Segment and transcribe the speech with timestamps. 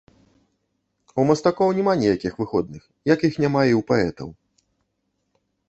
[1.23, 4.29] У мастакоў няма ніякіх выходных, як іх няма і ў паэтаў.